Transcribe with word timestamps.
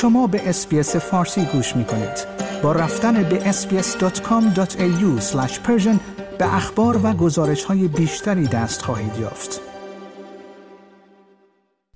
شما 0.00 0.26
به 0.26 0.48
SBS 0.48 0.96
فارسی 0.96 1.44
گوش 1.44 1.76
می 1.76 1.84
کنید. 1.84 2.26
با 2.62 2.72
رفتن 2.72 3.22
به 3.22 3.52
sbs.com.au 3.52 5.34
به 6.38 6.54
اخبار 6.54 7.00
و 7.06 7.12
گزارش 7.12 7.64
های 7.64 7.88
بیشتری 7.88 8.46
دست 8.46 8.82
خواهید 8.82 9.18
یافت. 9.20 9.60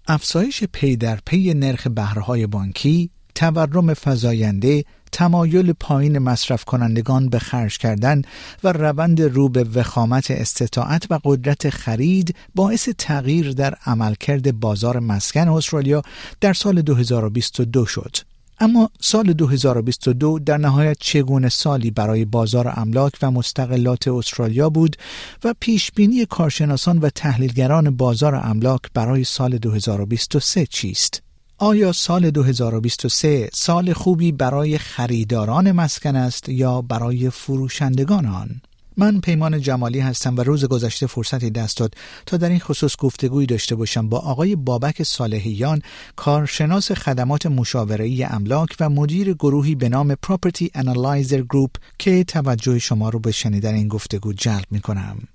افزایش 0.08 0.64
پی 0.64 0.96
در 0.96 1.18
پی 1.26 1.54
نرخ 1.54 1.86
بهره‌های 1.86 2.46
بانکی، 2.46 3.10
تورم 3.34 3.94
فزاینده، 3.94 4.84
تمایل 5.12 5.72
پایین 5.72 6.18
مصرف 6.18 6.64
کنندگان 6.64 7.28
به 7.28 7.38
خرج 7.38 7.78
کردن 7.78 8.22
و 8.64 8.72
روند 8.72 9.22
رو 9.22 9.48
به 9.48 9.64
وخامت 9.64 10.30
استطاعت 10.30 11.06
و 11.10 11.18
قدرت 11.24 11.70
خرید 11.70 12.34
باعث 12.54 12.88
تغییر 12.98 13.52
در 13.52 13.74
عملکرد 13.86 14.60
بازار 14.60 14.98
مسکن 14.98 15.48
استرالیا 15.48 16.02
در 16.40 16.52
سال 16.52 16.82
2022 16.82 17.86
شد. 17.86 18.16
اما 18.60 18.90
سال 19.00 19.32
2022 19.32 20.38
در 20.38 20.58
نهایت 20.58 20.96
چگونه 21.00 21.48
سالی 21.48 21.90
برای 21.90 22.24
بازار 22.24 22.72
املاک 22.76 23.12
و 23.22 23.30
مستقلات 23.30 24.08
استرالیا 24.08 24.70
بود 24.70 24.96
و 25.44 25.54
پیش 25.60 25.92
بینی 25.92 26.26
کارشناسان 26.26 26.98
و 26.98 27.10
تحلیلگران 27.10 27.96
بازار 27.96 28.34
املاک 28.34 28.80
برای 28.94 29.24
سال 29.24 29.58
2023 29.58 30.66
چیست؟ 30.66 31.23
آیا 31.58 31.92
سال 31.92 32.30
2023 32.30 33.50
سال 33.52 33.92
خوبی 33.92 34.32
برای 34.32 34.78
خریداران 34.78 35.72
مسکن 35.72 36.16
است 36.16 36.48
یا 36.48 36.82
برای 36.82 37.30
فروشندگان 37.30 38.26
آن؟ 38.26 38.60
من 38.96 39.20
پیمان 39.20 39.60
جمالی 39.60 40.00
هستم 40.00 40.36
و 40.36 40.40
روز 40.40 40.64
گذشته 40.64 41.06
فرصتی 41.06 41.50
دست 41.50 41.76
داد 41.76 41.94
تا 42.26 42.36
در 42.36 42.48
این 42.48 42.58
خصوص 42.58 42.96
گفتگویی 42.96 43.46
داشته 43.46 43.74
باشم 43.74 44.08
با 44.08 44.18
آقای 44.18 44.56
بابک 44.56 45.02
صالحیان 45.02 45.82
کارشناس 46.16 46.92
خدمات 46.92 47.46
مشاوره‌ای 47.46 48.24
املاک 48.24 48.76
و 48.80 48.90
مدیر 48.90 49.34
گروهی 49.34 49.74
به 49.74 49.88
نام 49.88 50.14
Property 50.14 50.64
Analyzer 50.76 51.40
Group 51.54 51.70
که 51.98 52.24
توجه 52.24 52.78
شما 52.78 53.08
رو 53.08 53.18
به 53.18 53.32
شنیدن 53.32 53.74
این 53.74 53.88
گفتگو 53.88 54.32
جلب 54.32 54.66
می 54.70 54.80
کنم. 54.80 55.28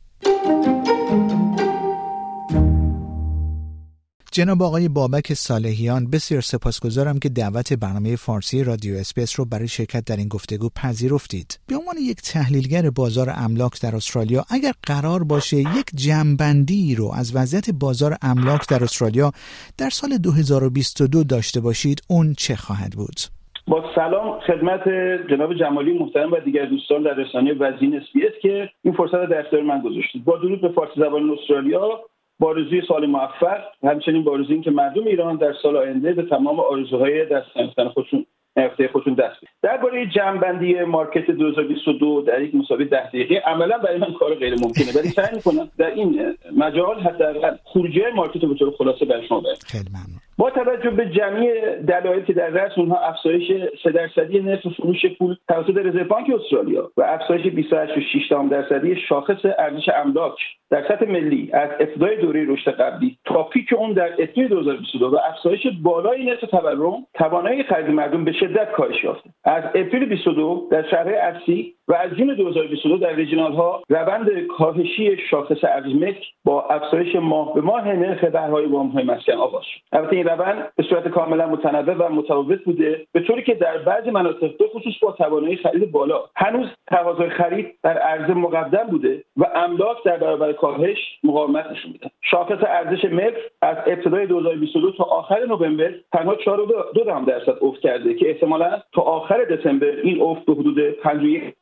جناب 4.31 4.63
آقای 4.63 4.89
بابک 4.89 5.33
صالحیان 5.33 6.09
بسیار 6.13 6.41
سپاسگزارم 6.41 7.19
که 7.19 7.29
دعوت 7.29 7.73
برنامه 7.73 8.15
فارسی 8.15 8.63
رادیو 8.63 8.95
اسپیس 8.95 9.39
رو 9.39 9.45
برای 9.45 9.67
شرکت 9.67 10.05
در 10.05 10.17
این 10.17 10.27
گفتگو 10.27 10.69
پذیرفتید. 10.83 11.59
به 11.67 11.75
عنوان 11.75 11.95
یک 12.01 12.17
تحلیلگر 12.33 12.89
بازار 12.89 13.27
املاک 13.45 13.81
در 13.81 13.95
استرالیا 13.95 14.43
اگر 14.49 14.71
قرار 14.87 15.23
باشه 15.23 15.57
یک 15.57 15.85
جمعبندی 15.95 16.95
رو 16.95 17.11
از 17.19 17.35
وضعیت 17.35 17.69
بازار 17.69 18.15
املاک 18.21 18.69
در 18.69 18.83
استرالیا 18.83 19.31
در 19.77 19.89
سال 19.89 20.17
2022 20.17 21.23
داشته 21.23 21.59
باشید 21.61 22.01
اون 22.09 22.33
چه 22.37 22.55
خواهد 22.55 22.91
بود؟ 22.91 23.19
با 23.67 23.83
سلام 23.95 24.39
خدمت 24.39 24.89
جناب 25.29 25.53
جمالی 25.53 25.93
محترم 25.99 26.31
و 26.31 26.39
دیگر 26.39 26.65
دوستان 26.65 27.03
در 27.03 27.13
رسانه 27.13 27.53
وزین 27.53 27.95
اسپیس 27.95 28.31
که 28.41 28.69
این 28.83 28.93
فرصت 28.93 29.29
در 29.29 29.39
اختیار 29.39 29.63
من 29.63 29.81
گذاشتید 29.81 30.25
با 30.25 30.37
درود 30.37 30.61
به 30.61 30.69
فارسی 30.69 30.99
زبان 30.99 31.29
استرالیا 31.29 32.01
بارزوی 32.39 32.81
سال 32.87 33.05
موفق 33.05 33.59
همچنین 33.83 34.23
بارزوی 34.23 34.53
این 34.53 34.63
که 34.63 34.71
مردم 34.71 35.05
ایران 35.05 35.35
در 35.35 35.53
سال 35.63 35.77
آینده 35.77 36.13
به 36.13 36.23
تمام 36.23 36.59
آرزوهای 36.59 37.25
دست 37.25 37.47
خودشون 37.93 38.25
نفته 38.57 38.87
خودشون 38.87 39.13
دست 39.13 39.35
درباره 39.61 40.07
جمعبندی 40.15 40.83
مارکت 40.83 41.31
2022 41.31 42.21
در 42.21 42.41
یک 42.41 42.55
مسابقه 42.55 42.85
ده 42.85 43.07
دقیقه 43.07 43.35
عملا 43.45 43.77
برای 43.77 43.97
من 43.97 44.13
کار 44.19 44.35
غیر 44.35 44.53
ممکنه. 44.53 44.91
ولی 44.95 45.09
سعی 45.09 45.35
می‌کنم 45.35 45.69
در 45.77 45.91
این 45.91 46.35
مجال 46.57 46.99
حداقل 46.99 47.55
خروجی 47.63 48.01
مارکت 48.15 48.45
به 48.45 48.55
طور 48.55 48.71
خلاصه 48.77 49.05
بر 49.05 49.27
شما 49.27 49.43
خیلی 49.67 49.89
ممنون. 49.89 50.28
با 50.39 50.49
توجه 50.49 50.89
به 50.89 51.05
جمعی 51.05 51.49
دلایلی 51.87 52.25
که 52.25 52.33
در 52.33 52.49
رأس 52.49 52.77
اونها 52.77 52.97
افزایش 52.99 53.51
3 53.83 53.91
درصدی 53.91 54.39
نرخ 54.39 54.67
فروش 54.77 55.05
پول 55.05 55.35
توسط 55.47 55.77
Reserve 55.77 56.03
Bank 56.03 56.27
استرالیا 56.29 56.91
و 56.97 57.01
افزایش 57.01 57.47
28 57.47 57.97
و 57.97 58.01
6 58.01 58.33
درصدی 58.51 58.95
شاخص 58.95 59.45
ارزش 59.59 59.89
املاک 59.89 60.37
در 60.69 60.87
سطح 60.87 61.05
ملی 61.05 61.49
از 61.53 61.69
ابتدای 61.79 62.17
دوره 62.17 62.45
رشد 62.47 62.71
قبلی 62.71 63.17
تا 63.25 63.43
peak 63.43 63.73
اون 63.73 63.93
در 63.93 64.11
اسفند 64.19 64.49
2022 64.49 65.09
و 65.09 65.17
افزایش 65.29 65.67
بالای 65.83 66.25
نرخ 66.25 66.39
تورم 66.39 67.05
توانایی 67.13 67.63
خرید 67.63 67.89
مردم 67.89 68.25
به 68.25 68.31
شدت 68.31 68.71
کاهش 68.71 69.03
یافته. 69.03 69.29
از 69.43 69.63
April 69.75 70.05
22 70.05 70.67
در 70.71 70.89
شهرهای 70.89 71.15
اصلی 71.15 71.75
و 71.89 71.93
از 71.93 72.11
June 72.11 72.35
2022 72.35 72.97
در 72.97 73.15
regional 73.15 73.53
ها 73.53 73.81
روند 73.89 74.29
کاهشی 74.57 75.17
شاخص 75.29 75.63
ارزش 75.63 75.85
ملک 75.85 76.25
با 76.45 76.61
افزایش 76.61 77.15
ماه 77.15 77.53
به 77.53 77.61
ماه 77.61 77.93
نرخ 77.93 78.23
بهره‌های 78.23 78.65
وام 78.65 78.87
های 78.87 79.03
مسکن 79.03 79.33
آغاز 79.33 79.63
شد. 79.63 79.79
البته 79.91 80.15
این 80.15 80.27
روند 80.27 80.71
به 80.75 80.83
صورت 80.83 81.07
کاملا 81.07 81.47
متنوع 81.47 81.93
و 81.93 82.09
متفاوت 82.13 82.63
بوده 82.63 83.05
به 83.13 83.19
طوری 83.19 83.43
که 83.43 83.53
در 83.53 83.77
بعضی 83.77 84.09
مناطق 84.09 84.57
به 84.57 84.65
خصوص 84.67 84.93
با 85.01 85.11
توانایی 85.11 85.55
خرید 85.55 85.91
بالا 85.91 86.23
هنوز 86.35 86.67
تقاضای 86.87 87.29
خرید 87.29 87.75
بر 87.83 87.97
عرضه 87.97 88.33
مقدم 88.33 88.83
بوده 88.83 89.23
و 89.37 89.45
املاک 89.55 90.03
در 90.05 90.17
برابر 90.17 90.53
کاهش 90.53 90.97
مقاومت 91.23 91.65
نشون 91.71 91.91
میدن 91.91 92.09
شاخص 92.21 92.63
ارزش 92.67 93.05
ملک 93.05 93.35
از 93.61 93.77
ابتدای 93.87 94.25
2022 94.25 94.91
تا 94.91 95.03
آخر 95.03 95.45
نوامبر 95.45 95.93
تنها 96.13 96.35
4.2 96.35 97.27
درصد 97.27 97.57
افت 97.61 97.79
کرده 97.81 98.13
که 98.13 98.29
احتمالا 98.29 98.81
تا 98.93 99.01
آخر 99.01 99.43
دسامبر 99.43 99.87
این 100.03 100.21
افت 100.21 100.45
به 100.45 100.53
حدود 100.53 100.91
51 100.91 101.53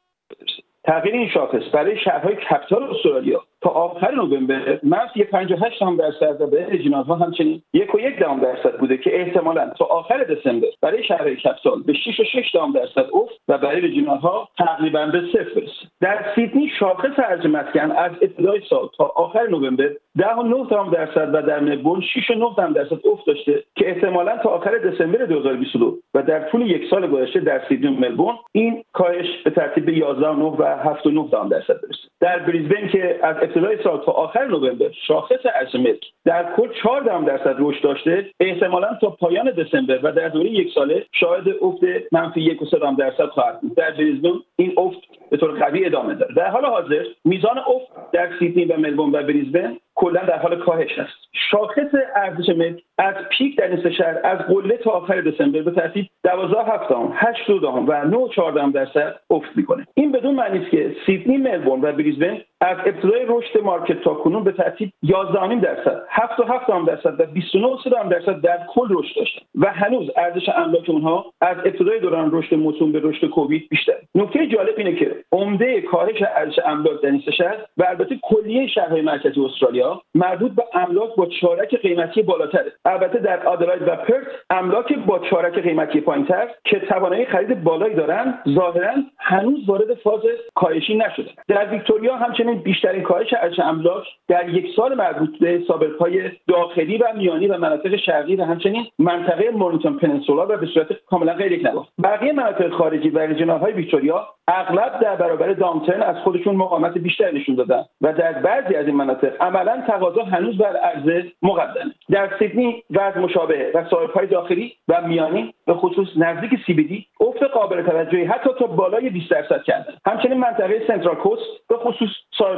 تغییر 0.88 1.16
این 1.16 1.30
شاخص 1.30 1.64
برای 1.74 1.98
شهرهای 1.98 2.36
کپیتال 2.36 2.84
استرالیا 2.84 3.44
تا 3.62 3.70
آخر 3.70 4.16
نوامبر 4.16 4.80
مفت 4.84 5.18
یه 5.18 5.24
58 5.24 5.82
هم 5.82 5.98
درصد 5.98 6.50
به 6.50 6.66
رژینال 6.66 7.04
ها 7.04 7.16
همچنین 7.16 7.62
یک 7.74 7.96
و 7.96 8.00
یک 8.00 8.20
دام 8.20 8.40
درصد 8.40 8.80
بوده 8.80 8.98
که 8.98 9.22
احتمالا 9.22 9.70
تا 9.70 9.86
آخر 9.86 10.24
دسامبر 10.24 10.68
برای 10.82 11.04
شهرهای 11.04 11.36
کپیتال 11.36 11.84
به 11.84 11.94
6 11.94 12.20
و 12.20 12.24
6 12.24 12.52
دام 12.54 12.72
درصد 12.72 13.06
افت 13.14 13.37
و 13.48 13.58
برای 13.58 13.82
رژینال 13.82 14.18
ها 14.18 14.50
تقریبا 14.58 15.06
به 15.06 15.22
صفر 15.34 15.54
برسه 15.56 15.88
در 16.02 16.26
سیدنی 16.36 16.70
شاخص 16.80 17.20
ارز 17.30 17.46
مسکن 17.46 17.92
از 17.92 18.12
ابتدای 18.22 18.62
سال 18.70 18.90
تا 18.98 19.04
آخر 19.16 19.48
نوامبر 19.48 19.90
10 20.18 20.34
و 20.34 20.44
9 20.44 20.70
دام 20.70 20.90
درصد 20.90 21.30
و 21.34 21.42
در 21.42 21.60
ملبورن 21.60 22.02
6 22.02 22.32
و 22.32 22.34
9 22.34 22.46
دام 22.58 22.74
درصد 22.74 23.08
افت 23.08 23.28
داشته 23.28 23.64
که 23.76 23.90
احتمالا 23.90 24.38
تا 24.38 24.50
آخر 24.50 24.78
دسامبر 24.78 25.26
2022 25.26 25.98
و 26.14 26.24
در 26.24 26.50
طول 26.50 26.62
یک 26.62 26.90
سال 26.90 27.08
گذشته 27.08 27.40
در 27.40 27.62
سیدنی 27.70 27.96
و 27.96 28.00
ملبورن 28.00 28.36
این 28.52 28.84
کاهش 28.94 29.44
به 29.46 29.50
ترتیب 29.50 29.90
11 29.90 30.28
و 30.28 30.34
9 30.34 30.44
و 30.44 30.64
7 30.64 31.06
و 31.06 31.10
9 31.10 31.28
دام 31.32 31.50
درصد 31.50 31.82
برسه 31.82 32.07
در 32.28 32.40
بریزبن 32.40 32.88
که 32.88 33.20
از 33.24 33.36
ابتدای 33.36 33.78
سال 33.84 34.04
تا 34.06 34.12
آخر 34.12 34.46
نوامبر 34.46 34.92
شاخص 35.08 35.46
ملک 35.76 36.02
در 36.26 36.56
کل 36.58 36.68
4 36.84 37.02
درصد 37.02 37.56
رشد 37.60 37.84
داشته 37.84 38.26
احتمالا 38.40 38.98
تا 39.02 39.10
پایان 39.10 39.52
دسامبر 39.52 40.00
و 40.04 40.12
در 40.12 40.30
دوره 40.30 40.50
یک 40.50 40.74
ساله 40.76 41.06
شاهد 41.12 41.48
افت 41.62 41.84
منفی 42.12 42.42
یک 42.42 42.60
درصد 42.98 43.26
خواهد 43.26 43.62
بود. 43.62 43.76
در 43.76 43.92
بریزبن 43.92 44.32
این 44.56 44.74
افت 44.78 44.98
به 45.30 45.38
طور 45.38 45.52
قوی 45.52 45.86
ادامه 45.86 46.16
داره 46.16 46.34
در 46.34 46.50
حال 46.50 46.66
حاضر 46.66 47.04
میزان 47.26 47.58
افت 47.58 48.12
در 48.12 48.30
سیدنی 48.40 48.66
و 48.66 48.78
ملبورن 48.78 49.12
و 49.12 49.24
بریزبن 49.24 49.78
کلا 49.98 50.22
در 50.22 50.40
حال 50.40 50.56
کاهش 50.56 51.00
است. 51.00 51.18
شاخص 51.52 51.92
ارزش 52.16 52.50
ملک 52.50 52.84
از 52.98 53.16
پیک 53.30 53.58
در 53.58 53.74
نصف 53.74 53.90
شهر 53.90 54.20
از 54.24 54.38
قله 54.40 54.78
تا 54.78 54.92
آخر 54.92 55.22
دسامبر 55.22 55.62
به 55.62 55.72
ترتیب 55.72 56.10
12 56.24 56.64
هفتم 56.64 57.14
8 57.16 57.52
دهم 57.62 57.86
و 57.90 58.06
9 58.06 58.30
14 58.36 58.72
درصد 58.72 59.16
افت 59.30 59.50
می‌کنه. 59.56 59.88
این 59.94 60.12
بدون 60.12 60.36
معنی 60.36 60.60
است 60.60 60.72
که 60.72 60.96
سیدنی 61.06 61.38
ملبورن 61.38 61.82
و 61.82 61.92
بریزبن 61.92 62.42
از 62.62 62.78
ابتدای 62.78 63.26
رشد 63.28 63.62
مارکت 63.64 64.02
تا 64.02 64.14
کنون 64.14 64.44
به 64.44 64.52
ترتیب 64.52 64.92
11 65.04 65.60
درصد 65.60 66.02
7 66.10 66.40
و 66.40 66.44
7 66.44 66.68
درصد 66.88 67.20
و 67.20 67.26
29 67.26 68.10
درصد 68.10 68.42
در 68.42 68.60
کل 68.70 68.88
رشد 68.90 69.16
داشتن 69.16 69.42
و 69.56 69.74
هنوز 69.74 70.10
ارزش 70.18 70.50
املاک 70.50 70.90
اونها 70.90 71.26
از 71.42 71.58
ابتدای 71.58 72.00
دوران 72.00 72.30
رشد 72.34 72.56
موسوم 72.56 72.92
به 72.92 73.00
رشد 73.04 73.28
کووید 73.28 73.68
بیشتر. 73.70 73.97
نکته 74.18 74.48
جالب 74.48 74.74
اینه 74.78 74.96
که 74.96 75.16
عمده 75.32 75.82
کاهش 75.82 76.22
ارزش 76.36 76.60
املاک 76.66 77.02
در 77.02 77.10
این 77.10 77.22
شهر 77.38 77.58
و 77.78 77.84
البته 77.84 78.20
کلیه 78.24 78.68
شهرهای 78.68 79.02
مرکزی 79.02 79.46
استرالیا 79.46 80.02
مربوط 80.16 80.52
به 80.52 80.64
املاک 80.74 81.16
با 81.16 81.26
چارک 81.42 81.76
قیمتی 81.76 82.22
بالاتره. 82.22 82.72
البته 82.86 83.20
در 83.20 83.48
آدلاید 83.48 83.82
و 83.82 83.96
پرت 83.96 84.28
املاک 84.50 84.94
با 85.06 85.20
چارک 85.20 85.54
قیمتی 85.54 86.02
پایینتر 86.02 86.48
که 86.64 86.80
توانایی 86.80 87.26
خرید 87.26 87.64
بالایی 87.64 87.96
دارند 87.96 88.40
ظاهرا 88.56 88.94
هنوز 89.18 89.70
وارد 89.70 89.94
فاز 89.94 90.22
کاهشی 90.56 90.96
نشده. 90.96 91.30
در 91.48 91.70
ویکتوریا 91.70 92.16
همچنین 92.16 92.58
بیشترین 92.58 93.04
کاهش 93.04 93.34
ارزش 93.34 93.60
املاک 93.60 94.04
در 94.28 94.50
یک 94.50 94.76
سال 94.76 94.96
مربوط 94.96 95.40
به 95.40 95.62
سابقهای 95.68 96.32
داخلی 96.48 96.98
و 96.98 97.06
میانی 97.16 97.48
و 97.48 97.58
مناطق 97.58 97.96
شرقی 97.96 98.36
و 98.36 98.44
همچنین 98.44 98.86
منطقه 99.00 99.50
مورنیتون 99.50 99.98
پننسولا 99.98 100.48
و 100.48 100.58
به 100.58 100.66
صورت 100.66 100.88
کاملا 101.06 101.34
غیر 101.34 101.52
یک 101.52 101.68
بقیه 102.04 102.34
مناطق 102.34 102.70
خارجی 102.70 103.10
و 103.10 103.20
ریجنال 103.20 103.60
های 103.60 103.74
ویکتوریا 104.08 104.28
اغلب 104.48 105.00
در 105.00 105.16
برابر 105.16 105.54
دامتن 105.54 106.02
از 106.02 106.16
خودشون 106.18 106.56
مقاومت 106.56 106.98
بیشتر 106.98 107.32
نشون 107.32 107.56
دادن 107.56 107.84
و 108.02 108.14
در 108.14 108.34
بعضی 108.34 108.76
از 108.76 108.86
این 108.86 108.96
مناطق 108.96 109.42
عملا 109.42 109.84
تقاضا 109.88 110.24
هنوز 110.24 110.58
بر 110.58 110.76
عرضه 110.76 111.32
مقدمه. 111.42 111.94
در 112.10 112.30
سیدنی 112.40 112.84
وضع 112.92 113.20
مشابهه 113.20 113.72
و 113.76 113.84
های 114.16 114.28
داخلی 114.28 114.74
و 114.88 115.02
میانی 115.02 115.54
به 115.66 115.74
خصوص 115.74 116.08
نزدیک 116.18 116.52
CBD 116.66 117.06
افت 117.20 117.44
قابل 117.44 117.82
توجهی 117.82 118.26
حتی 118.26 118.50
تا 118.60 118.68
بالای 118.68 119.10
20 119.10 119.32
درصد 119.32 119.64
کردن. 119.64 119.94
همچنین 120.06 120.38
منطقه 120.38 120.84
Central 120.88 121.16
Coast 121.16 121.68
به 121.70 121.76
خصوص 121.78 122.10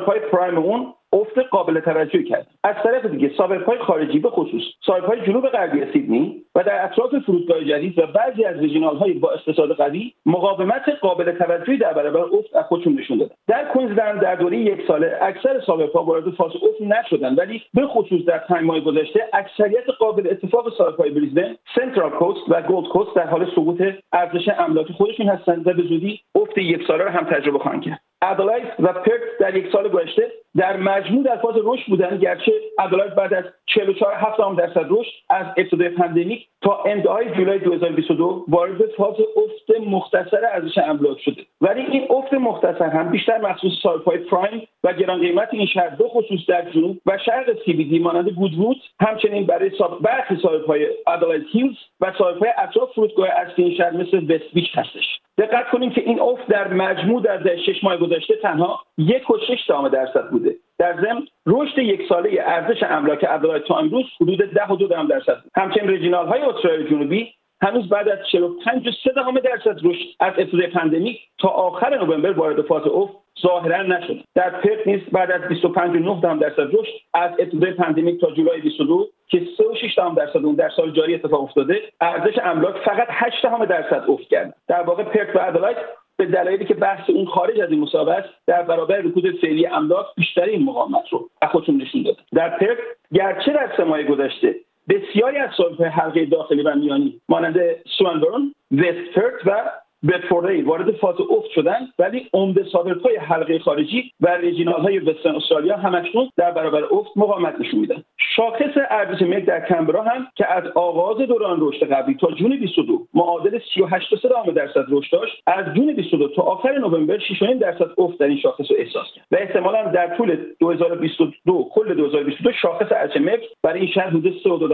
های 0.07 0.19
prime 0.19 0.57
اون 0.57 0.93
افت 1.29 1.49
قابل 1.49 1.79
توجهی 1.79 2.23
کرد. 2.23 2.47
از 2.63 2.75
طرف 2.83 3.05
دیگه 3.05 3.31
suburb 3.37 3.67
های 3.67 3.77
خارجی 3.77 4.19
به 4.19 4.29
خصوص 4.29 4.63
های 4.87 5.21
جنوب 5.21 5.47
غربی 5.47 5.91
سیدنی 5.93 6.41
و 6.55 6.63
در 6.63 6.85
اطراف 6.85 7.15
فرودگاه 7.25 7.63
جدید 7.63 7.99
و 7.99 8.07
بعضی 8.07 8.43
از 8.43 8.57
regional 8.57 8.97
های 8.97 9.13
با 9.13 9.31
اقتصاد 9.31 9.71
قوی 9.71 10.13
مقاومت 10.25 10.89
قابل 11.01 11.31
توجهی 11.31 11.77
در 11.77 11.93
برابر 11.93 12.19
افت 12.19 12.55
از 12.55 12.65
خودشون 12.65 12.99
نشون 12.99 13.17
دادن. 13.17 13.35
در 13.47 13.65
کوینزلند 13.65 14.21
در 14.21 14.35
دوره 14.35 14.57
یک 14.57 14.87
ساله 14.87 15.17
اکثر 15.21 15.59
ها 15.93 16.03
وارد 16.03 16.29
فاز 16.29 16.51
افت 16.55 16.81
نشدن 16.81 17.35
ولی 17.35 17.61
به 17.73 17.87
خصوص 17.87 18.25
در 18.25 18.39
time 18.47 18.70
های 18.70 18.81
گذشته 18.81 19.29
اکثریت 19.33 19.89
قابل 19.99 20.27
اتفاق 20.27 20.73
های 20.99 21.09
بریزبن 21.09 21.55
Central 21.75 22.11
Coast 22.11 22.41
و 22.47 22.61
Gold 22.61 22.87
Coast 22.87 23.15
در 23.15 23.27
حال 23.27 23.51
سقوط 23.55 23.81
ارزش 24.13 24.49
املاک 24.57 24.91
خودشون 24.91 25.27
هستند 25.27 25.67
و 25.67 25.73
به 25.73 25.83
زودی 25.83 26.19
افت 26.35 26.57
یک 26.57 26.87
ساله 26.87 27.03
رو 27.03 27.09
هم 27.09 27.25
تجربه 27.25 27.59
خواهند 27.59 27.83
کرد. 27.83 27.99
ادلاید 28.21 28.73
و 28.79 28.93
پرث 28.93 29.21
در 29.39 29.55
یک 29.55 29.71
سال 29.71 29.87
گذشته 29.87 30.31
در 30.57 30.77
مجموع 30.77 31.23
در 31.23 31.37
فاز 31.37 31.55
رشد 31.63 31.85
بودن 31.89 32.17
گرچه 32.17 32.51
ادلاید 32.79 33.15
بعد 33.15 33.33
از 33.33 33.43
44 33.65 34.13
7 34.15 34.37
درصد 34.57 34.85
رشد 34.89 35.11
از 35.29 35.45
ابتدای 35.57 35.89
pandemic 35.89 36.47
تا 36.61 36.83
انتهای 36.85 37.29
جولای 37.29 37.59
2022 37.59 38.45
وارد 38.47 38.85
فاز 38.97 39.15
افت 39.19 39.87
مختصر 39.87 40.45
ارزش 40.53 40.77
املاک 40.77 41.21
شده. 41.21 41.41
ولی 41.61 41.81
این 41.81 42.07
افت 42.09 42.33
مختصر 42.33 42.89
هم 42.89 43.09
بیشتر 43.09 43.37
مخصوص 43.37 43.71
suburb 43.83 44.17
های 44.17 44.32
prime 44.32 44.67
و 44.83 44.93
گران 44.93 45.19
قیمت 45.19 45.49
این 45.51 45.65
شهر 45.65 45.89
به 45.89 46.07
خصوص 46.07 46.39
در 46.47 46.71
جنوب 46.71 46.97
و 47.05 47.17
شرق 47.25 47.57
CBD 47.65 47.99
مانند 47.99 48.29
Goodwood 48.29 48.77
همچنین 48.99 49.45
برای 49.45 49.71
برخی 50.01 50.35
suburb 50.41 50.87
های 51.07 51.14
Adelaide 51.14 51.43
Hills 51.51 51.75
و 52.01 52.13
suburb 52.17 52.43
های 52.43 52.51
اطراف 52.57 52.91
فرودگاه 52.95 53.29
اصلی 53.29 53.63
این 53.63 53.77
شهر 53.77 53.91
مثل 53.91 54.17
West 54.17 54.53
Beach 54.53 54.77
هستش. 54.77 55.19
دقت 55.39 55.69
کنیم 55.69 55.89
که 55.89 56.01
این 56.01 56.19
افت 56.19 56.47
در 56.47 56.73
مجموع 56.73 57.21
در 57.21 57.55
شش 57.55 57.83
ماه 57.83 57.97
گذشته 57.97 58.35
تنها 58.35 58.79
یک 58.97 59.29
و 59.29 59.37
شش 59.47 59.71
درصد 59.91 60.29
بوده. 60.29 60.55
در 60.79 61.01
ضمن 61.01 61.27
رشد 61.45 61.77
یک 61.77 62.01
ساله 62.09 62.43
ارزش 62.45 62.83
املاک 62.83 63.25
ادلاید 63.29 63.63
تا 63.63 63.77
امروز 63.77 64.05
حدود 64.21 64.37
ده 64.37 64.67
و 64.67 64.75
دو 64.75 64.87
درصد 64.87 65.41
بود. 65.41 65.51
همچنین 65.55 65.89
regional 65.89 66.27
های 66.27 66.41
استرالیا 66.41 66.87
جنوبی 66.87 67.33
هنوز 67.61 67.89
بعد 67.89 68.09
از 68.09 68.19
45 68.31 68.87
و 68.87 68.91
3 69.03 69.41
درصد 69.41 69.79
رشد 69.83 70.05
از 70.19 70.33
ابتدای 70.37 70.67
pandemic 70.67 71.19
تا 71.37 71.47
آخر 71.47 71.97
نوامبر 71.97 72.31
وارد 72.31 72.61
فاز 72.61 72.87
افت 72.87 73.13
ظاهرا 73.41 73.83
نشد. 73.83 74.23
در 74.35 74.49
پرث 74.49 74.87
نیز 74.87 75.01
بعد 75.11 75.31
از 75.31 75.41
25 75.41 75.95
و 75.95 75.99
9 75.99 76.39
درصد 76.39 76.75
رشد 76.75 76.93
از 77.13 77.31
ابتدای 77.39 77.71
pandemic 77.71 78.21
تا 78.21 78.31
جولای 78.31 78.61
22 78.61 79.07
که 79.27 79.39
3.6 79.39 79.78
درصد 80.15 80.45
اون 80.45 80.55
در 80.55 80.69
سال 80.69 80.91
جاری 80.91 81.15
اتفاق 81.15 81.43
افتاده 81.43 81.81
ارزش 82.01 82.39
املاک 82.43 82.75
فقط 82.85 83.07
8 83.09 83.45
درصد 83.69 84.03
افت 84.07 84.27
کرد. 84.29 84.55
در 84.67 84.81
واقع 84.81 85.03
پرت 85.03 85.35
و 85.35 85.39
ادلایت 85.39 85.77
به 86.17 86.25
دلایلی 86.25 86.65
که 86.65 86.73
بحث 86.73 87.09
اون 87.09 87.25
خارج 87.25 87.61
از 87.61 87.69
این 87.69 87.79
مسابقه 87.79 88.15
است 88.15 88.29
در 88.47 88.61
برابر 88.61 88.97
رکود 88.97 89.39
فعلی 89.41 89.67
املاک 89.67 90.05
بیشترین 90.15 90.63
مقاومت 90.63 91.09
رو 91.09 91.29
از 91.41 91.49
خودشون 91.49 91.81
نشون 91.81 92.03
داده. 92.03 92.17
در 92.33 92.49
پرت 92.49 92.77
گرچه 93.13 93.53
در 93.53 93.71
سه 93.77 94.03
گذشته 94.03 94.55
بسیاری 94.89 95.37
از 95.37 95.49
صاحب 95.57 95.83
حلقه 95.83 96.25
داخلی 96.25 96.61
و 96.61 96.75
میانی 96.75 97.21
مانند 97.29 97.57
سوانبرن 97.97 98.53
وستفرت 98.71 99.33
و 99.45 99.71
بتفوردی 100.07 100.61
وارد 100.61 100.91
فاز 100.91 101.15
افت 101.19 101.49
شدن 101.55 101.87
ولی 101.99 102.29
عمده 102.33 102.65
های 103.03 103.15
حلقه 103.15 103.59
خارجی 103.59 104.11
و 104.21 104.27
رژینال 104.27 104.81
های 104.81 104.99
وسترن 104.99 105.35
استرالیا 105.35 105.77
همشون 105.77 106.29
در 106.37 106.51
برابر 106.51 106.83
افت 106.83 107.11
مقاومت 107.15 107.59
نشون 107.59 107.79
میدن. 107.79 108.03
شاخص 108.39 108.77
ارزش 108.89 109.21
ملک 109.21 109.45
در 109.45 109.65
کمبرا 109.65 110.03
هم 110.03 110.27
که 110.35 110.53
از 110.53 110.63
آغاز 110.75 111.17
دوران 111.17 111.57
رشد 111.61 111.93
قبلی 111.93 112.15
تا 112.15 112.31
جون 112.31 112.59
22 112.59 113.07
معادل 113.13 113.59
38.3 113.59 114.53
درصد 114.55 114.85
رشد 114.89 115.11
داشت 115.11 115.43
از 115.47 115.65
جون 115.75 115.93
22 115.93 116.27
تا 116.27 116.41
آخر 116.41 116.77
نوامبر 116.77 117.19
6.5 117.19 117.53
درصد 117.59 117.87
افت 117.97 118.17
در 118.17 118.25
این 118.25 118.37
شاخص 118.37 118.71
رو 118.71 118.77
احساس 118.79 119.07
کرد. 119.15 119.25
و 119.31 119.35
احتمالا 119.35 119.91
در 119.91 120.17
طول 120.17 120.37
2022 120.59 121.69
کل 121.73 121.93
2022 121.93 122.51
شاخص 122.51 122.91
ارزش 122.91 123.17
ملک 123.17 123.41
برای 123.63 123.79
این 123.79 123.89
شهر 123.91 124.09
حدود 124.09 124.33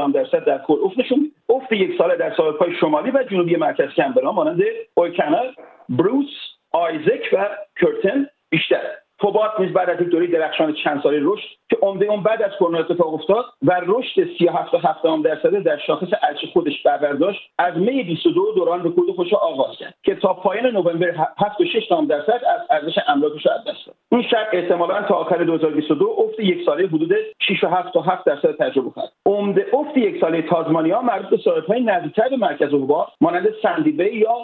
3.2 0.10 0.14
درصد 0.14 0.46
در 0.46 0.58
کل 0.58 0.78
افت 0.84 1.00
نشون 1.00 1.32
افت 1.50 1.72
یک 1.72 1.98
ساله 1.98 2.16
در 2.16 2.36
ساحل‌های 2.36 2.76
شمالی 2.76 3.12
و 3.12 3.24
جنوبی 3.24 3.56
مرکز 3.56 3.90
کمبرا 3.90 4.32
مانند 4.32 4.62
اویکنر 4.94 5.54
بروس 5.90 6.30
آیزک 6.72 7.30
و 7.34 7.50
کرتن 7.82 8.28
بیشتر. 8.50 9.05
نیز 9.60 9.74
بعد 9.74 9.90
از 9.90 10.02
یک 10.02 10.08
دوره 10.08 10.28
درخشان 10.28 10.74
چند 10.74 11.02
ساله 11.04 11.20
رشد 11.22 11.48
که 11.70 11.78
عمده 11.82 12.06
اون 12.06 12.24
بعد 12.24 12.42
از 12.42 12.52
کرونا 12.60 12.80
اتفاق 12.80 13.14
افتاد 13.14 13.46
و 13.62 13.82
رشد 13.86 14.38
37 14.38 14.74
و 14.74 14.78
7 14.78 15.02
درصد 15.24 15.64
در 15.64 15.78
شاخص 15.78 16.08
ارچ 16.24 16.46
خودش 16.54 16.84
برداشت 16.84 17.40
از 17.60 17.78
می 17.78 18.04
22 18.04 18.52
دوران 18.56 18.84
رکورد 18.84 19.12
خودش 19.16 19.34
را 19.34 19.40
آغاز 19.40 19.78
کرد 19.78 19.94
که 20.04 20.16
تا 20.16 20.34
پایان 20.34 20.72
نوامبر 20.72 21.16
7 21.38 21.62
و 21.62 21.66
6 21.66 21.92
درصد 22.10 22.42
از 22.56 22.62
ارزش 22.70 22.96
املاکش 23.08 23.46
را 23.46 23.54
از 23.54 23.62
دست 23.62 23.86
داد. 23.88 23.96
این 24.12 24.22
شرط 24.22 24.48
احتمالا 24.54 25.02
تا 25.02 25.16
آخر 25.16 25.44
2022 25.44 26.16
افت 26.18 26.40
یک 26.40 26.66
ساله 26.66 26.88
حدود 26.88 27.12
6 27.40 27.64
و 27.64 27.68
7 27.68 27.94
تا 27.94 28.02
7 28.02 28.26
درصد 28.26 28.56
تجربه 28.58 28.92
کرد 28.96 29.12
عمده 29.26 29.66
افت 29.74 29.98
یک 29.98 30.22
ساله 30.22 30.42
تازمانیا 30.42 31.02
مربوط 31.02 31.30
به 31.30 31.38
صاحب‌های 31.38 31.82
نزدیکتر 31.82 32.30
به 32.30 32.38
مرکز 32.38 32.68
حبوبات 32.68 33.08
مانند 33.22 33.48
سندی 33.64 33.90
یا 34.14 34.36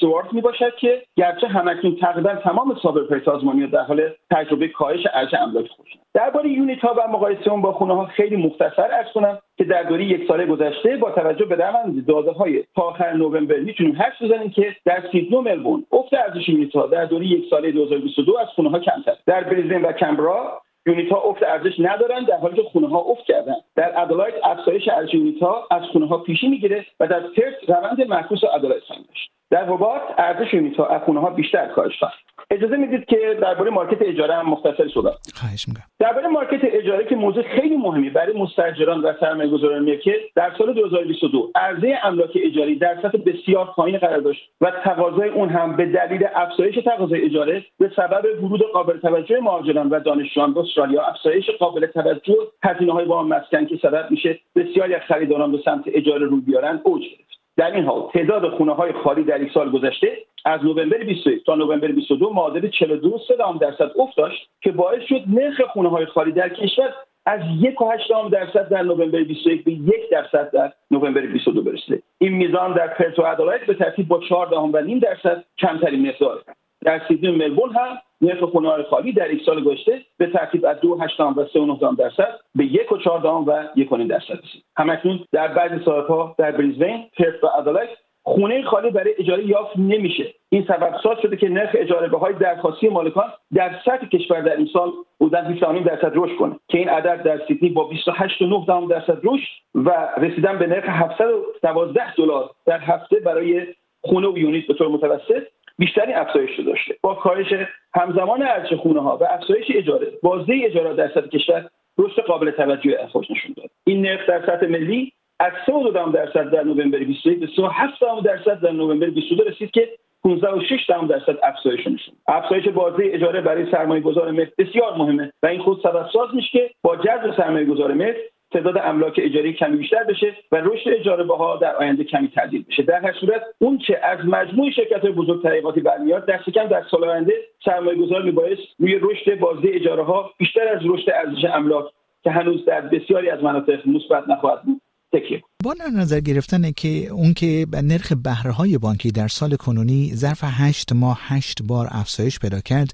سوارت 0.00 0.32
می 0.32 0.40
باشد 0.40 0.76
که 0.76 1.02
گرچه 1.16 1.48
همکنون 1.48 1.96
تقریبا 1.96 2.34
تمام 2.34 2.76
سابر 2.82 3.20
سازمانی 3.24 3.66
در 3.66 3.82
حال 3.82 4.10
تجربه 4.30 4.68
کاهش 4.68 5.06
ارزش 5.14 5.34
املاک 5.34 5.68
خودشند 5.68 6.00
درباره 6.14 6.48
unit 6.48 6.78
ها 6.78 6.94
و 6.94 7.10
مقایسه 7.10 7.50
اون 7.50 7.62
با 7.62 7.72
خونه 7.72 7.94
ها 7.94 8.06
خیلی 8.06 8.36
مختصر 8.36 8.92
عرض 8.92 9.12
کنم 9.14 9.38
که 9.58 9.64
در 9.64 9.82
دوره 9.82 10.04
یک 10.04 10.28
ساله 10.28 10.46
گذشته 10.46 10.96
با 10.96 11.10
توجه 11.10 11.44
به 11.44 11.54
روند 11.54 12.06
داده 12.06 12.30
های 12.30 12.64
تا 12.76 12.82
آخر 12.82 13.12
نوامبر 13.12 13.58
می‌تونیم 13.58 13.96
حدس 14.02 14.22
بزنیم 14.22 14.50
که 14.50 14.76
در 14.84 15.02
سیدنی 15.12 15.36
و 15.36 15.40
ملبورن 15.40 15.84
افت 15.92 16.14
ارزش 16.14 16.48
unit 16.48 16.76
ها 16.76 16.86
در 16.86 17.04
دوره 17.04 17.26
یک 17.26 17.50
ساله 17.50 17.72
2022 17.72 18.36
از 18.38 18.48
خونه 18.48 18.70
ها 18.70 18.78
کمتر. 18.78 19.16
در 19.26 19.44
بریزبن 19.44 19.82
و 19.82 19.92
کنبرا 19.92 20.62
unit 20.86 21.12
ها 21.12 21.18
افت 21.20 21.42
ارزش 21.42 21.74
ندارند 21.78 22.26
در 22.26 22.36
حالی 22.36 22.56
که 22.56 22.62
خونه 22.62 22.88
ها 22.88 22.98
افت 22.98 23.24
کردن. 23.24 23.56
در 23.76 24.00
ادلاید 24.00 24.34
افزایش 24.44 24.88
ارزش 24.88 25.14
unit 25.14 25.42
ها 25.42 25.66
از 25.70 25.82
خونه 25.82 26.06
ها 26.06 26.18
پیشی 26.18 26.48
می‌گیره 26.48 26.86
و 27.00 27.06
در 27.06 27.20
پرث 27.20 27.54
روند 27.68 28.08
معکوس 28.08 28.40
ادلاید 28.54 28.82
داشت. 28.88 29.29
در 29.50 29.64
هوبارت 29.64 30.02
ارزش 30.18 30.54
unit 30.54 30.76
ها 30.76 30.86
از 30.86 31.02
خونه 31.02 31.20
ها 31.20 31.30
بیشتر 31.30 31.66
کاهش 31.66 31.98
خواهد 31.98 32.14
اجازه 32.50 32.76
می‌دید 32.76 33.04
که 33.04 33.38
درباره 33.42 33.70
مارکت 33.70 34.02
اجاره 34.02 34.34
هم 34.34 34.48
مختصر 34.48 34.88
صحبت 34.94 35.14
خواهش 35.34 35.68
می‌کنم. 35.68 35.84
درباره 35.98 36.28
مارکت 36.28 36.60
اجاره 36.62 37.04
که 37.04 37.16
موضوع 37.16 37.42
خیلی 37.42 37.76
مهمی 37.76 38.10
برای 38.10 38.38
مستاجران 38.38 39.00
و 39.00 39.12
سرمایه‌گذاران 39.20 39.98
که 39.98 40.14
در 40.34 40.52
سال 40.58 40.74
2022 40.74 41.50
عرضه 41.54 41.98
املاک 42.02 42.38
اجاری 42.44 42.78
در 42.78 42.96
سطح 43.02 43.18
بسیار 43.18 43.66
پایین 43.66 43.98
قرار 43.98 44.20
داشت 44.20 44.50
و 44.60 44.72
تقاضای 44.84 45.28
اون 45.28 45.48
هم 45.48 45.76
به 45.76 45.86
دلیل 45.86 46.26
افزایش 46.34 46.74
تقاضای 46.84 47.24
اجاره 47.24 47.64
به 47.78 47.90
سبب 47.96 48.44
ورود 48.44 48.62
قابل 48.72 48.98
توجه 48.98 49.40
مهاجران 49.40 49.88
و 49.88 50.00
دانشجویان 50.00 50.54
به 50.54 50.60
استرالیا 50.60 51.02
افزایش 51.02 51.50
قابل 51.50 51.86
توجه 51.86 52.36
هزینه 52.64 52.92
های 52.92 53.04
وام 53.04 53.28
مسکن 53.28 53.66
که 53.66 53.76
سبب 53.82 54.10
میشه 54.10 54.38
بسیاری 54.56 54.94
از 54.94 55.02
خریداران 55.08 55.52
به 55.52 55.58
سمت 55.64 55.84
اجاره 55.86 56.26
رو 56.26 56.40
بیارن 56.40 56.80
اوج 56.84 57.02
گرفت. 57.02 57.29
در 57.56 57.74
این 57.74 57.84
حال 57.84 58.10
تعداد 58.14 58.48
خونه 58.48 58.74
های 58.74 58.92
خالی 58.92 59.24
در 59.24 59.42
یک 59.42 59.52
سال 59.52 59.70
گذشته 59.70 60.18
از 60.44 60.64
نوامبر 60.64 60.98
21 60.98 61.44
تا 61.44 61.54
نوامبر 61.54 61.88
22 61.88 62.30
معادل 62.30 62.68
42 62.68 63.18
درصد 63.60 63.90
افت 63.98 64.16
داشت 64.16 64.50
که 64.60 64.72
باعث 64.72 65.02
شد 65.08 65.22
نرخ 65.26 65.60
خونه 65.72 65.88
های 65.88 66.06
خالی 66.06 66.32
در 66.32 66.48
کشور 66.48 66.94
از 67.26 67.40
یک 67.60 67.82
و 67.82 68.28
درصد 68.32 68.68
در 68.68 68.82
نوامبر 68.82 69.22
21 69.22 69.64
به 69.64 69.72
یک 69.72 70.10
درصد 70.10 70.50
در 70.50 70.72
نوامبر 70.90 71.20
22 71.20 71.62
برسه. 71.62 72.02
این 72.18 72.32
میزان 72.32 72.72
در 72.72 72.86
پرت 72.86 73.18
و 73.18 73.22
ادالایت 73.22 73.66
به 73.66 73.74
ترتیب 73.74 74.08
با 74.08 74.20
4 74.28 74.54
و 74.54 74.80
نیم 74.80 74.98
درصد 74.98 75.44
کمترین 75.58 76.08
مقدار. 76.08 76.42
در 76.84 77.00
سیدنی 77.08 77.36
ملبورن 77.36 77.72
هم 77.72 77.98
نرخ 78.20 78.44
خونه 78.44 78.82
خالی 78.82 79.12
در 79.12 79.30
یک 79.30 79.42
سال 79.46 79.64
گذشته 79.64 80.00
به 80.18 80.26
ترتیب 80.26 80.66
از 80.66 80.80
دو 80.80 80.98
و 81.36 81.44
سه 81.52 81.94
درصد 81.98 82.40
به 82.54 82.64
یک 82.64 82.92
و 82.92 82.96
چهار 82.96 83.26
و 83.26 83.52
یک 83.76 83.92
و 83.92 83.96
درصد 83.96 84.32
رسید. 84.32 84.64
همکنون 84.76 85.20
در 85.32 85.48
بعضی 85.48 85.84
ها 85.84 86.34
در 86.38 86.50
بریزبین 86.50 87.06
پرت 87.18 87.44
و 87.44 87.46
ادالایت 87.58 87.88
خونه 88.22 88.62
خالی 88.62 88.90
برای 88.90 89.14
اجاره 89.18 89.46
یافت 89.46 89.76
نمیشه. 89.78 90.34
این 90.48 90.64
سبب 90.68 90.96
ساز 91.02 91.18
شده 91.22 91.36
که 91.36 91.48
نرخ 91.48 91.70
اجاره 91.74 92.18
های 92.18 92.34
درخواستی 92.34 92.88
مالکان 92.88 93.24
در 93.54 93.74
سطح 93.84 94.06
کشور 94.06 94.40
در 94.40 94.56
این 94.56 94.68
سال 94.72 94.92
بودن 95.18 95.52
20 95.52 95.64
درصد 95.84 96.12
رشد 96.14 96.36
کنه 96.36 96.58
که 96.68 96.78
این 96.78 96.88
عدد 96.88 97.22
در 97.22 97.40
سیدنی 97.48 97.70
با 97.70 97.90
28.9 97.90 98.90
درصد 98.90 99.18
رشد 99.24 99.48
و 99.74 100.08
رسیدن 100.16 100.58
به 100.58 100.66
نرخ 100.66 100.84
712 100.88 102.14
دلار 102.14 102.50
در 102.66 102.78
هفته 102.78 103.20
برای 103.20 103.66
خونه 104.00 104.28
و 104.28 104.38
یونیت 104.38 104.66
به 104.66 104.74
طور 104.74 104.88
متوسط 104.88 105.42
بیشترین 105.80 106.16
افزایش 106.16 106.58
رو 106.58 106.64
داشته. 106.64 106.96
با 107.02 107.14
کاهش 107.14 107.54
همزمان 107.94 108.42
ارزش 108.42 108.74
خونه 108.74 109.00
ها 109.00 109.16
و 109.16 109.24
افزایش 109.24 109.66
اجاره 109.74 110.06
بازده 110.22 110.60
اجاره 110.64 110.94
در 110.94 111.08
سطح 111.08 111.26
کشور 111.26 111.70
رشد 111.98 112.22
قابل 112.22 112.50
توجهی 112.50 112.96
از 112.96 113.08
نشون 113.16 113.54
داد. 113.56 113.70
این 113.84 114.02
نرخ 114.02 114.26
در 114.28 114.46
سطح 114.46 114.66
ملی 114.66 115.12
از 115.40 115.52
3 115.66 115.72
درصد 116.12 116.50
در 116.50 116.62
نوامبر 116.62 116.98
21 116.98 117.38
به 117.40 117.46
3.7 117.46 118.24
درصد 118.24 118.60
در 118.60 118.72
نوامبر 118.72 119.10
22 119.10 119.44
رسید 119.44 119.70
که 119.70 119.88
15 120.24 120.48
و 120.48 120.60
6 120.60 120.90
درصد 121.08 121.38
افزایش 121.42 121.80
نشون 121.80 122.14
افزایش 122.28 122.68
بازده 122.68 123.10
اجاره 123.12 123.40
برای 123.40 123.70
سرمایه 123.70 124.00
گذار 124.00 124.30
ملک 124.30 124.52
بسیار 124.58 124.96
مهمه 124.96 125.32
و 125.42 125.46
این 125.46 125.60
خود 125.60 125.80
سبب 125.82 126.06
ساز 126.12 126.34
میشه 126.34 126.48
که 126.52 126.70
با 126.82 126.96
جذب 126.96 127.36
سرمایه 127.36 127.64
گذار 127.64 127.92
ملک 127.92 128.16
تعداد 128.52 128.78
املاک 128.78 129.20
اجاری 129.22 129.52
کمی 129.52 129.76
بیشتر 129.76 130.04
بشه 130.04 130.34
و 130.52 130.56
رشد 130.56 130.90
اجاره 130.90 131.24
باها 131.24 131.56
در 131.56 131.76
آینده 131.76 132.04
کمی 132.04 132.28
تعدیل 132.28 132.64
بشه. 132.68 132.82
در 132.82 133.00
هر 133.00 133.12
صورت 133.12 133.42
اون 133.58 133.78
که 133.78 134.06
از 134.06 134.18
مجموع 134.24 134.70
شرکت 134.70 135.06
بزرگ 135.06 135.42
تحقیقاتی 135.42 135.80
برمیاد 135.80 136.26
دست 136.26 136.50
کم 136.50 136.66
در 136.66 136.82
سال 136.90 137.04
آینده 137.04 137.32
سرمایه 137.64 137.98
گذار 137.98 138.22
میبایست 138.22 138.62
روی 138.78 138.98
رشد 139.02 139.38
بازده 139.38 139.68
اجاره 139.72 140.02
ها 140.02 140.30
بیشتر 140.38 140.68
از 140.68 140.80
رشد 140.84 141.10
ارزش 141.10 141.44
املاک 141.44 141.84
که 142.24 142.30
هنوز 142.30 142.64
در 142.64 142.80
بسیاری 142.80 143.30
از 143.30 143.42
مناطق 143.42 143.88
مثبت 143.88 144.28
نخواهد 144.28 144.62
بود 144.62 144.80
تکیه 145.12 145.42
با 145.64 145.74
نظر 146.00 146.20
گرفتن 146.20 146.62
که 146.76 146.88
اون 147.12 147.32
که 147.34 147.66
نرخ 147.90 148.12
بهره 148.24 148.52
های 148.52 148.78
بانکی 148.78 149.10
در 149.10 149.28
سال 149.28 149.50
کنونی 149.64 150.10
ظرف 150.14 150.40
هشت 150.60 150.92
ماه 150.92 151.18
هشت 151.30 151.58
بار 151.68 151.86
افزایش 152.00 152.38
پیدا 152.38 152.60
کرد 152.60 152.90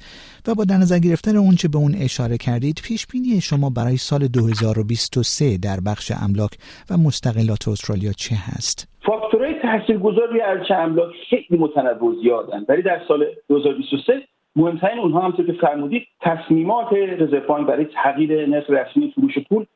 و 0.48 0.54
با 0.54 0.64
در 0.64 0.76
نظر 0.76 0.98
گرفتن 0.98 1.36
اون 1.36 1.54
چه 1.60 1.68
به 1.68 1.78
اون 1.78 1.94
اشاره 2.06 2.36
کردید 2.46 2.80
پیش 2.86 3.06
بینی 3.06 3.40
شما 3.40 3.70
برای 3.70 3.96
سال 3.96 4.22
2023 4.28 5.58
در 5.58 5.78
بخش 5.86 6.12
املاک 6.24 6.52
و 6.90 6.96
مستقلات 7.06 7.68
استرالیا 7.68 8.12
چه 8.12 8.34
هست؟ 8.46 8.76
فاکتورهای 9.06 9.54
تاثیرگذار 9.62 10.28
روی 10.30 10.40
ارزش 10.40 10.70
املاک 10.70 11.10
خیلی 11.30 11.58
متنوع 11.58 12.14
زیادن 12.22 12.64
ولی 12.68 12.82
در 12.82 13.00
سال 13.08 13.24
2023 13.48 14.12
مهمترین 14.56 14.98
اونها 14.98 15.20
همونطور 15.20 15.46
که 15.46 15.52
فرمودید 15.52 16.02
تصمیمات 16.20 16.92
رزرو 16.92 17.64
برای 17.64 17.86
تغییر 18.02 18.46
نرخ 18.46 18.70
رسمی 18.70 19.12
فروش 19.14 19.38
پول 19.38 19.66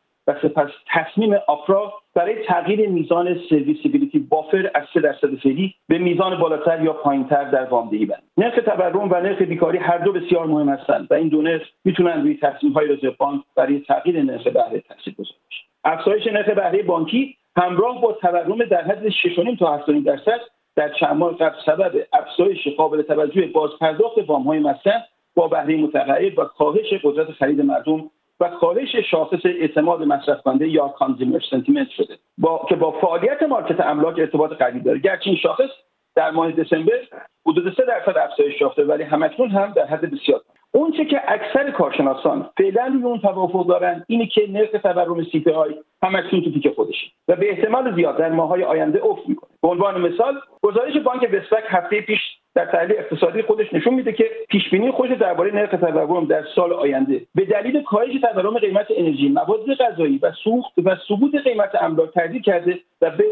سپس 0.43 0.71
تصمیم 0.87 1.35
آفرا 1.49 1.93
برای 2.15 2.45
تغییر 2.45 2.89
میزان 2.89 3.41
سرویسیبیلیتی 3.51 4.19
بافر 4.19 4.71
از 4.75 4.85
3 4.95 5.01
درصد 5.01 5.35
فعلی 5.35 5.75
به 5.89 5.99
میزان 5.99 6.39
بالاتر 6.39 6.83
یا 6.83 6.93
پایینتر 6.93 7.45
در 7.45 7.65
وامدهی 7.65 8.07
بند. 8.07 8.23
نرخ 8.37 8.55
تورم 8.65 9.11
و 9.11 9.15
نرخ 9.21 9.43
بیکاری 9.43 9.79
هر 9.79 9.99
دو 9.99 10.13
بسیار 10.13 10.47
مهم 10.47 10.69
هستند 10.69 11.07
و 11.11 11.15
این 11.15 11.29
دو 11.29 11.43
نرخ 11.43 11.63
می‌تونن 11.85 12.23
روی 12.23 12.39
تصمیم 12.43 12.73
های 12.73 12.89
رزرو 12.89 13.13
بانک 13.19 13.43
برای 13.57 13.81
تغییر 13.81 14.23
نرخ 14.23 14.47
بهره 14.47 14.81
تاثیرگذار 14.81 15.35
باشن 15.45 15.65
افزایش 15.85 16.27
نرخ 16.27 16.49
بهره 16.49 16.83
بانکی 16.83 17.37
همراه 17.57 18.01
با 18.01 18.13
تورم 18.13 18.65
در 18.65 18.83
حد 18.83 19.09
6.5 19.09 19.59
تا 19.59 19.85
7.5 19.87 19.93
درصد 20.07 20.41
در 20.77 20.89
چند 20.89 21.17
ماه 21.17 21.37
قبل 21.37 21.57
سبب 21.67 22.07
افزایش 22.13 22.69
قابل 22.77 23.03
توجه 23.03 23.47
بازپرداخت 23.47 24.19
وامهای 24.27 24.59
مسکن 24.59 25.01
با 25.35 25.49
بهره 25.49 25.77
متغیر 25.77 26.41
و 26.41 26.45
کاهش 26.45 26.95
قدرت 27.03 27.31
خرید 27.31 27.61
مردم 27.61 28.11
و 28.41 28.49
کاهش 28.49 28.97
شاخص 29.11 29.47
اعتماد 29.47 30.03
مصرف 30.03 30.43
کننده 30.43 30.69
یا 30.69 30.89
consumer 30.89 31.41
sentiment 31.51 31.89
شده. 31.91 32.19
با 32.39 32.67
که 32.69 32.77
با 32.77 32.91
فعالیت 32.91 33.43
market 33.43 33.81
املاک 33.81 34.19
ارتباط 34.19 34.53
قوی 34.53 34.81
داره. 34.81 34.99
گرچه 34.99 35.27
این 35.27 35.37
شاخص 35.37 35.71
در 36.17 36.31
ماه 36.31 36.53
دسامبر 36.53 36.99
حدود 37.47 37.75
3 37.77 37.85
درصد 37.85 38.19
افزایش 38.19 38.61
یافته 38.61 38.85
ولی 38.85 39.03
همکنون 39.03 39.51
هم 39.51 39.73
در 39.73 39.87
حد 39.87 40.11
بسیار. 40.11 40.41
اونچه 40.73 41.05
که 41.05 41.21
اکثر 41.29 41.71
کارشناسان 41.71 42.51
فعلا 42.59 42.87
روی 42.87 43.03
اون 43.03 43.21
توافق 43.21 43.67
دارن 43.67 44.05
اینه 44.09 44.27
که 44.27 44.47
نرخ 44.51 44.71
تورم 44.83 45.25
CPI 45.25 45.75
همکنون 46.03 46.45
تو 46.45 46.51
پیک 46.51 46.75
خودشه 46.75 47.07
و 47.29 47.37
به 47.37 47.51
احتمال 47.51 47.95
زیاد 47.95 48.17
در 48.17 48.33
ماهای 48.33 48.65
آینده 48.65 49.05
افت 49.05 49.29
می‌کنه. 49.29 49.51
به 49.63 49.69
عنوان 49.69 50.01
مثال 50.01 50.41
گزارش 50.63 50.97
بانک 50.97 51.23
وستبک 51.23 51.65
هفته 51.67 52.01
پیش 52.01 52.21
در 52.55 52.65
تحلیل 52.65 52.97
اقتصادی 52.99 53.43
خودش 53.43 53.73
نشون 53.73 53.95
میده 53.95 54.13
که 54.13 54.31
پیش 54.49 54.71
بینی 54.71 54.91
خودش 54.91 55.19
درباره 55.19 55.55
نرخ 55.55 55.71
تورم 55.71 56.25
در 56.25 56.45
سال 56.55 56.73
آینده. 56.73 57.21
به 57.35 57.45
دلیل 57.45 57.83
کاهش 57.83 58.21
تورم 58.21 58.59
قیمت 58.59 58.87
انرژی 58.97 59.29
مواد 59.29 59.75
غذایی 59.75 60.19
و 60.23 60.33
سوخت 60.45 60.73
و 60.85 60.97
سقوط 61.09 61.35
قیمت 61.35 61.83
املاک 61.83 62.11
تردید 62.11 62.45
کرده 62.45 62.79
و 63.01 63.11
به 63.11 63.25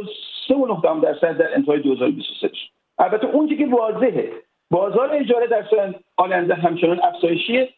3.9 0.49 1.03
درصد 1.03 1.37
در 1.37 1.55
انتهای 1.55 1.81
2023 1.81 2.51
البته 2.99 3.27
اون 3.27 3.57
که 3.57 3.67
واضحه 3.67 4.33
بازار 4.71 5.13
اجاره 5.13 5.47
در 5.47 5.65
سال 5.71 5.95
آینده 6.17 6.55
همچنان 6.55 7.01
افزایشیه 7.03 7.69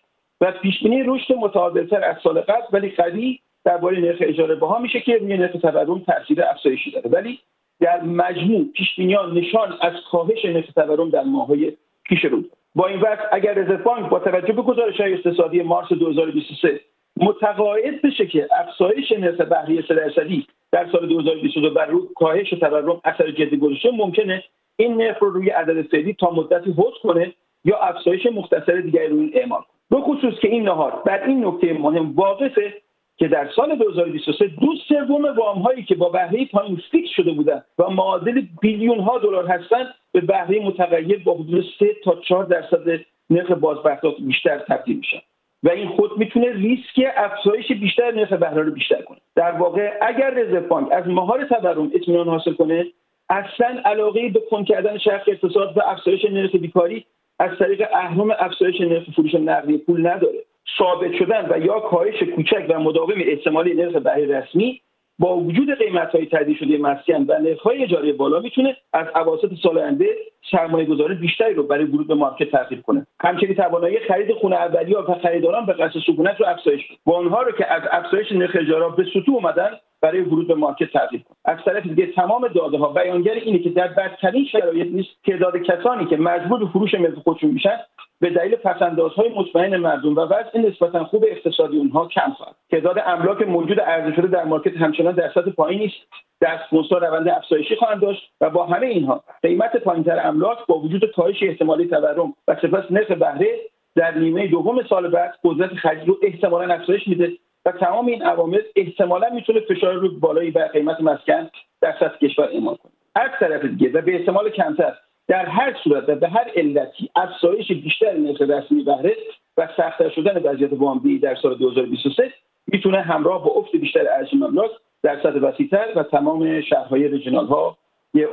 و 0.41 0.53
پیش 0.53 0.83
بینی 0.83 1.03
رشد 1.03 1.35
متعادلتر 1.35 2.05
از 2.05 2.17
سال 2.23 2.41
قبل 2.41 2.67
ولی 2.73 2.91
قوی 2.91 3.39
درباره 3.65 4.01
نرخ 4.01 4.19
اجاره 4.21 4.55
باها 4.55 4.79
میشه 4.79 5.01
که 5.01 5.17
روی 5.17 5.37
نرخ 5.37 5.53
تورم 5.53 5.99
تاثیر 5.99 6.43
افزایشی 6.43 6.91
داره. 6.91 7.11
ولی 7.11 7.39
در 7.81 8.03
مجموع 8.03 8.65
پیش 8.75 8.99
نشان 9.33 9.79
از 9.81 9.93
کاهش 10.11 10.45
نرخ 10.45 10.73
تورم 10.73 11.11
در 11.11 11.23
ماههای 11.23 11.73
پیش 12.05 12.25
رو. 12.25 12.43
با 12.75 12.87
این 12.87 13.01
وقت 13.01 13.29
اگر 13.33 13.55
رزرو 13.55 13.77
بانک 13.77 14.11
با 14.11 14.19
توجه 14.19 14.53
به 14.53 14.63
گزارش 14.63 15.01
های 15.01 15.13
اقتصادی 15.13 15.63
مارس 15.63 15.89
2023 15.89 16.81
متقاعد 17.17 18.03
بشه 18.03 18.27
که 18.27 18.49
افزایش 18.61 19.13
نرخ 19.13 19.41
بهره 19.41 19.83
سه 19.89 19.95
درصدی 19.95 20.47
در 20.73 20.89
سال 20.93 21.09
2022 21.09 21.71
بر 21.71 21.89
کاهش 22.15 22.51
تورم 22.51 23.01
اثر 23.05 23.31
جدی 23.31 23.57
گذاشته 23.57 23.91
ممکنه 23.91 24.45
این 24.77 24.97
نرخ 24.97 25.19
رو 25.19 25.31
روی 25.31 25.51
عدد 25.51 25.83
فعلی 25.83 26.15
تا 26.15 26.31
مدتی 26.31 26.71
حفظ 26.71 26.99
کنه 27.03 27.33
یا 27.65 27.77
افزایش 27.77 28.27
مختصر 28.27 28.81
دیگری 28.81 29.07
روی 29.07 29.31
اعمال 29.35 29.63
به 29.91 30.01
خصوص 30.01 30.35
که 30.43 30.49
این 30.49 30.63
نهاد 30.63 31.05
بر 31.05 31.25
این 31.25 31.45
نکته 31.45 31.73
مهم 31.73 32.13
واقفه 32.15 32.75
که 33.21 33.29
در 33.29 33.49
سال 33.57 33.77
2023 33.77 34.47
دو 34.47 34.75
سوم 34.89 35.25
وام 35.25 35.59
هایی 35.59 35.83
که 35.83 35.95
با 35.95 36.09
بهره 36.09 36.45
پایین 36.45 36.81
فیکس 36.91 37.11
شده 37.17 37.33
بودند 37.33 37.65
و 37.79 37.91
معادل 37.91 38.43
بیلیون 38.61 38.99
ها 39.01 39.19
دلار 39.19 39.47
هستند 39.47 39.87
به 40.13 40.21
بهره 40.21 40.61
متغیر 40.61 41.23
با 41.25 41.35
حدود 41.35 41.65
3 41.79 41.87
تا 42.05 42.21
4 42.29 42.45
درصد 42.45 43.01
نرخ 43.31 43.51
بازپرداخت 43.51 44.21
بیشتر 44.21 44.59
تبدیل 44.59 44.97
میشن. 44.97 45.19
و 45.63 45.71
این 45.71 45.89
خود 45.89 46.19
می‌تونه 46.19 46.53
ریسک 46.53 47.13
افزایش 47.17 47.73
بیشتر 47.73 48.11
نرخ 48.11 48.33
بهره 48.33 48.63
رو 48.63 48.73
بیشتر 48.73 49.03
کنه. 49.03 49.19
در 49.37 49.53
واقع 49.53 49.99
اگر 50.01 50.31
رزرو 50.31 50.61
بانک 50.61 50.89
از 50.93 51.07
مهار 51.07 51.45
تورم 51.45 51.91
اطمینان 51.95 52.29
حاصل 52.29 52.53
کنه 52.53 52.87
اصلا 53.29 53.81
علاقه 53.85 54.29
به 54.29 54.41
کن 54.51 54.65
کردن 54.65 54.99
شرخ 54.99 55.23
اقتصاد 55.27 55.77
و 55.77 55.81
افزایش 55.87 56.25
نرخ 56.25 56.55
بیکاری 56.55 57.07
از 57.39 57.59
طریق 57.59 57.83
اهرم 57.93 58.31
افزایش 58.31 58.81
نرخ 58.81 59.11
فروش 59.11 59.35
نقدی 59.35 59.79
پول 59.79 60.07
نداره. 60.07 60.39
ثابت 60.79 61.15
شدن 61.19 61.47
و 61.51 61.67
یا 61.67 61.81
کاهش 61.81 62.23
کوچک 62.23 62.67
و 62.69 62.81
مداوم 62.81 63.15
احتمالی 63.17 63.75
نرخ 63.75 63.97
بهره 63.97 64.39
رسمی 64.39 64.81
با 65.19 65.37
وجود 65.37 65.79
قیمت 65.79 66.15
های 66.15 66.27
تعدیل 66.27 66.57
شده 66.57 66.79
مسکن 66.79 67.25
و 67.29 67.39
نرخ 67.39 67.61
های 67.61 67.85
اجاره 67.85 68.13
بالا 68.13 68.41
می‌تونه 68.41 68.77
از 68.93 69.07
اواسط 69.15 69.51
سال 69.63 69.79
آینده 69.79 70.07
سرمایه 70.51 70.87
گذاری 70.87 71.15
بیشتری 71.15 71.55
رو 71.55 71.63
برای 71.63 71.85
ورود 71.85 72.07
به 72.07 72.15
مارکت 72.15 72.51
ترغیب 72.51 72.83
کنه. 72.83 73.07
همچنین 73.21 73.55
توانایی 73.55 73.99
خرید 73.99 74.33
خونه 74.33 74.57
اولیه 74.57 74.99
و 74.99 75.15
خریداران 75.15 75.67
به 75.67 75.73
قصد 75.73 76.01
سکونت 76.07 76.41
رو 76.41 76.47
افزایش 76.47 76.83
و 77.07 77.11
آنها 77.11 77.43
رو 77.43 77.53
که 77.53 77.73
از 77.73 77.83
افزایش 77.93 78.33
نرخ 78.33 78.57
اجاره 78.61 78.97
به 78.97 79.05
سطوح 79.15 79.35
اومدن 79.35 79.71
برای 80.03 80.21
ورود 80.21 80.49
به 80.49 80.55
مارکت 80.55 80.93
ترغیب 80.93 81.25
کنه 81.25 81.37
از 81.45 81.59
طرف 81.65 81.83
دیگه 81.83 82.07
تمام 82.07 82.49
داده 82.49 82.79
ها 82.79 82.89
بیانگر 82.89 83.33
اینه 83.33 83.59
که 83.59 83.71
در 83.71 83.89
بدترین 83.89 84.45
شرایط 84.45 84.87
نیست 84.93 85.11
تعداد 85.27 85.57
کسانی 85.57 86.07
که 86.07 86.17
مجبور 86.17 86.59
به 86.59 86.67
فروش 86.67 86.95
ملک 86.95 87.15
خودشون 87.15 87.51
میشن 87.51 87.77
به 88.21 88.31
دلیل 88.31 88.57
پسندازهای 88.57 89.29
مطمئن 89.29 89.77
مردم 89.77 90.17
و 90.17 90.21
وضع 90.21 90.59
نسبتا 90.59 91.05
خوب 91.05 91.25
اقتصادی 91.29 91.79
اونها 91.79 92.09
کم 92.09 92.31
خواهد. 92.31 92.55
تعداد 92.71 92.97
املاک 93.07 93.43
موجود 93.43 93.81
عرضه 93.81 94.17
شده 94.17 94.27
در 94.27 94.45
مارکت 94.45 94.77
همچنان 94.77 95.15
در 95.15 95.31
سطح 95.35 95.51
پایینی 95.51 95.87
است 95.87 95.97
دستمزدها 96.41 96.99
روند 96.99 97.29
افزایشی 97.29 97.77
خواهند 97.77 98.01
داشت 98.01 98.33
و 98.41 98.51
با 98.51 98.67
همه 98.67 98.87
اینها 98.87 99.25
قیمت 99.43 99.77
پایینتر 99.77 100.27
املاک 100.27 100.59
با 100.69 100.79
وجود 100.79 101.13
کاهش 101.17 101.43
احتمالی 101.43 101.87
تورم 101.87 102.35
و 102.49 102.57
سپس 102.63 102.91
نرخ 102.91 103.11
بهره 103.11 103.59
در 103.97 104.19
نیمه 104.19 104.47
دوم 104.47 104.83
سال 104.83 105.09
بعد 105.09 105.35
قدرت 105.45 105.75
خرید 105.75 106.09
رو 106.09 106.19
احتمالا 106.23 106.75
افزایش 106.75 107.09
میده. 107.09 107.33
و 107.65 107.73
تمام 107.73 108.07
این 108.07 108.23
عوامل 108.23 108.61
احتمالا 108.77 109.31
می‌تونه 109.35 109.61
فشار 109.61 109.95
رو 109.95 110.19
بالایی 110.19 110.51
بر 110.51 110.67
قیمت 110.67 111.01
مسکن 111.01 111.51
در 111.81 111.95
سطح 112.01 112.19
کشور 112.19 112.45
اعمال 112.45 112.77
کنه. 112.77 112.93
از 113.15 113.31
طرف 113.41 113.65
دیگه 113.65 113.91
و 113.93 114.01
به 114.01 114.15
احتمال 114.15 114.51
کمتر 114.51 114.95
در 115.29 115.47
هر 115.47 115.77
صورت 115.85 116.09
و 116.09 116.15
به 116.15 116.29
هر 116.29 116.51
علتی 116.57 117.11
افزایش 117.17 117.73
بیشتر 117.73 118.13
نرخ 118.13 118.41
رسمی 118.41 118.83
بهره 118.85 119.17
و 119.57 119.69
سختتر 119.77 120.11
شدن 120.11 120.43
وضعیت 120.43 120.73
وامدهی 120.73 121.19
در 121.19 121.37
سال 121.43 121.59
2023 121.59 122.33
می‌تونه 122.67 123.01
همراه 123.01 123.45
با 123.45 123.51
افت 123.51 123.77
بیشتر 123.77 124.07
ارزش 124.19 124.35
مملات 124.35 124.71
در 125.03 125.23
سطح 125.23 125.39
وسیعتر 125.39 125.87
و 125.97 126.03
تمام 126.03 126.61
شهرهای 126.61 127.09
رژنال 127.09 127.47
ها 127.47 127.77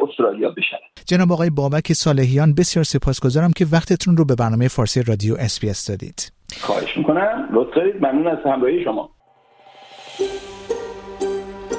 استرالیا 0.10 0.50
بشن 0.50 0.78
جناب 1.08 1.32
آقای 1.32 1.50
بابک 1.50 1.94
صالحیان 1.94 2.56
بسیار 2.56 2.84
سپاسگزارم 2.84 3.52
که 3.58 3.66
وقتتون 3.74 4.18
رو 4.18 4.26
به 4.26 4.36
برنامه 4.36 4.68
فارسی 4.68 5.04
رادیو 5.08 5.36
اس 5.40 5.90
دادید. 5.90 6.32
خواهش 6.62 6.98
می‌کنم. 6.98 7.50
لطف 7.54 7.78
ممنون 8.02 8.28
از 8.28 8.38
همراهی 8.46 8.84
شما. 8.84 9.17